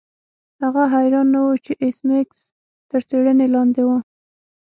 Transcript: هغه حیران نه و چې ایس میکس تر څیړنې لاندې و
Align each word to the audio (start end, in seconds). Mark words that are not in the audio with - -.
هغه 0.61 0.83
حیران 0.93 1.27
نه 1.33 1.39
و 1.45 1.49
چې 1.65 1.73
ایس 1.83 1.97
میکس 2.09 2.39
تر 2.91 3.01
څیړنې 3.09 3.47
لاندې 3.55 3.81
و 3.85 3.89